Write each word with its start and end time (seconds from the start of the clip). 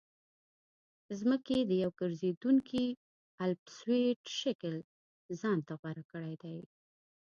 ځمکې 1.19 1.57
د 1.69 1.71
یو 1.83 1.91
ګرځېدونکي 1.99 2.85
الپسویډ 3.45 4.19
شکل 4.41 4.75
ځان 5.39 5.57
ته 5.67 5.73
غوره 5.81 6.03
کړی 6.11 6.33
دی 6.43 6.57